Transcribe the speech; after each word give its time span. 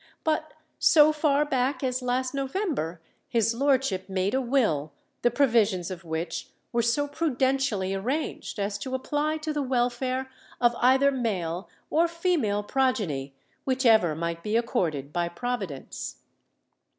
But 0.23 0.53
so 0.79 1.13
far 1.13 1.45
back 1.45 1.83
as 1.83 2.01
last 2.01 2.33
November 2.33 3.03
his 3.29 3.53
lordship 3.53 4.09
made 4.09 4.33
a 4.33 4.41
will 4.41 4.93
the 5.21 5.29
provisions 5.29 5.91
of 5.91 6.03
which 6.03 6.49
were 6.71 6.81
so 6.81 7.07
prudentially 7.07 7.93
arranged 7.93 8.57
as 8.57 8.79
to 8.79 8.95
apply 8.95 9.37
to 9.37 9.53
the 9.53 9.61
welfare 9.61 10.27
of 10.59 10.75
either 10.81 11.11
male 11.11 11.69
or 11.91 12.07
female 12.07 12.63
progeny, 12.63 13.35
whichever 13.63 14.15
might 14.15 14.41
be 14.41 14.57
accorded 14.57 15.13
by 15.13 15.29
Providence. 15.29 16.15